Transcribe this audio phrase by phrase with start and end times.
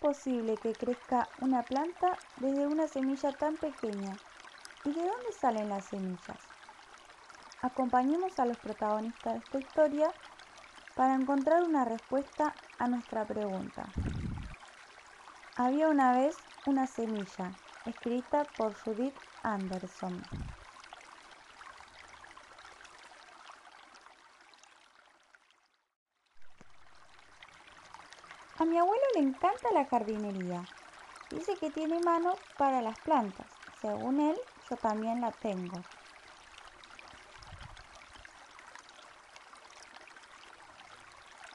[0.00, 4.16] posible que crezca una planta desde una semilla tan pequeña?
[4.84, 6.48] ¿Y de dónde salen las semillas?
[7.62, 10.14] Acompañemos a los protagonistas de esta historia
[10.94, 13.84] para encontrar una respuesta a nuestra pregunta.
[15.56, 17.52] Había una vez una semilla,
[17.84, 20.59] escrita por Judith Anderson.
[28.60, 30.62] A mi abuelo le encanta la jardinería.
[31.30, 33.46] Dice que tiene mano para las plantas.
[33.80, 34.36] Según él,
[34.68, 35.78] yo también la tengo.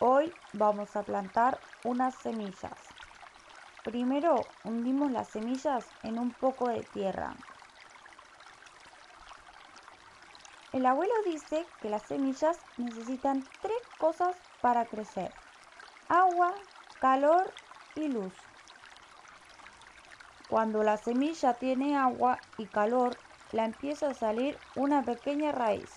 [0.00, 2.88] Hoy vamos a plantar unas semillas.
[3.84, 7.34] Primero hundimos las semillas en un poco de tierra.
[10.72, 15.30] El abuelo dice que las semillas necesitan tres cosas para crecer.
[16.08, 16.54] Agua,
[17.04, 17.52] calor
[17.96, 18.32] y luz.
[20.48, 23.18] Cuando la semilla tiene agua y calor,
[23.52, 25.90] la empieza a salir una pequeña raíz.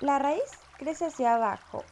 [0.00, 1.84] La raíz crece hacia abajo.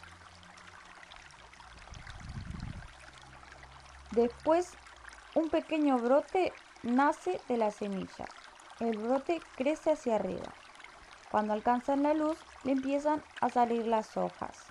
[4.11, 4.73] Después,
[5.37, 8.27] un pequeño brote nace de la semilla.
[8.81, 10.53] El brote crece hacia arriba.
[11.31, 14.67] Cuando alcanzan la luz, le empiezan a salir las hojas.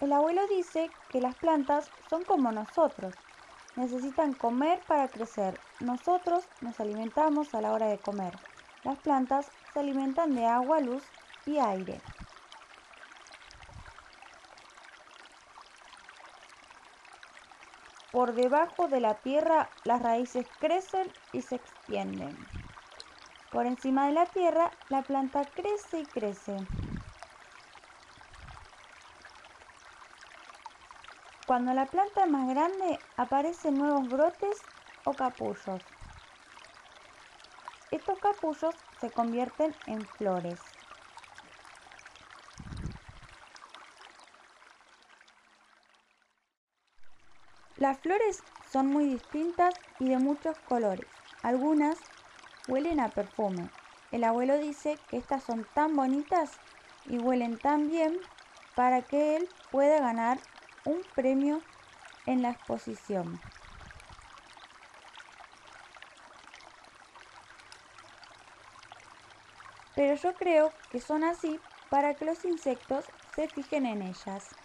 [0.00, 3.14] El abuelo dice que las plantas son como nosotros.
[3.76, 5.58] Necesitan comer para crecer.
[5.80, 8.34] Nosotros nos alimentamos a la hora de comer.
[8.84, 11.02] Las plantas se alimentan de agua, luz
[11.46, 12.00] y aire.
[18.12, 22.36] Por debajo de la tierra las raíces crecen y se extienden.
[23.54, 26.66] Por encima de la tierra, la planta crece y crece.
[31.46, 34.72] Cuando la planta es más grande, aparecen nuevos brotes
[35.04, 35.82] o capullos.
[37.92, 40.74] Estos capullos se convierten en flores.
[47.76, 51.06] Las flores son muy distintas y de muchos colores.
[51.40, 52.04] Algunas
[52.66, 53.70] huelen a perfume.
[54.10, 56.60] El abuelo dice que estas son tan bonitas
[57.04, 58.18] y huelen tan bien
[58.74, 60.38] para que él pueda ganar
[60.84, 61.62] un premio
[62.26, 63.40] en la exposición.
[69.94, 73.04] Pero yo creo que son así para que los insectos
[73.34, 74.63] se fijen en ellas.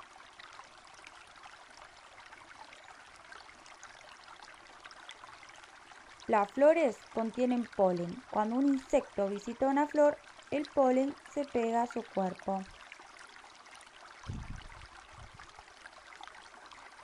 [6.29, 8.23] Las flores contienen polen.
[8.29, 10.15] Cuando un insecto visita una flor,
[10.51, 12.61] el polen se pega a su cuerpo.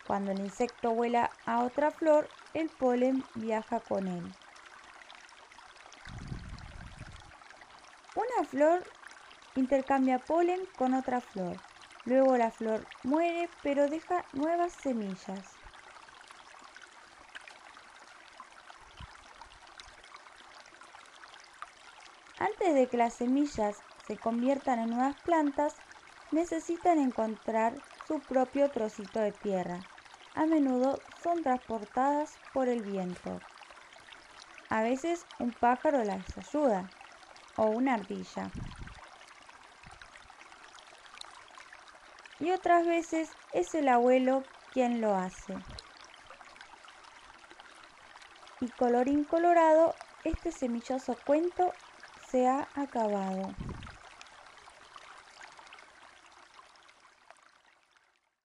[0.06, 4.32] Cuando el insecto vuela a otra flor, el polen viaja con él.
[8.14, 8.86] Una flor
[9.56, 11.58] intercambia polen con otra flor.
[12.04, 15.65] Luego la flor muere pero deja nuevas semillas.
[22.38, 25.76] Antes de que las semillas se conviertan en nuevas plantas,
[26.32, 27.74] necesitan encontrar
[28.08, 29.80] su propio trocito de tierra.
[30.36, 33.40] A menudo son transportadas por el viento.
[34.70, 36.90] A veces un pájaro las ayuda
[37.58, 38.52] o una ardilla.
[42.40, 45.56] Y otras veces es el abuelo quien lo hace.
[48.60, 49.94] Y colorín colorado,
[50.26, 51.72] este semilloso cuento
[52.36, 53.56] se ha acabado.